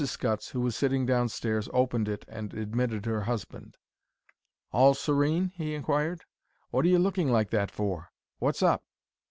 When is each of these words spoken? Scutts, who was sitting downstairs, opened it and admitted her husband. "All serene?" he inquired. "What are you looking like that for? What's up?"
Scutts, 0.03 0.49
who 0.49 0.61
was 0.61 0.75
sitting 0.75 1.05
downstairs, 1.05 1.69
opened 1.73 2.09
it 2.09 2.25
and 2.27 2.55
admitted 2.55 3.05
her 3.05 3.21
husband. 3.25 3.77
"All 4.71 4.95
serene?" 4.95 5.51
he 5.55 5.75
inquired. 5.75 6.23
"What 6.71 6.85
are 6.85 6.89
you 6.89 6.97
looking 6.97 7.31
like 7.31 7.51
that 7.51 7.69
for? 7.69 8.11
What's 8.39 8.63
up?" 8.63 8.83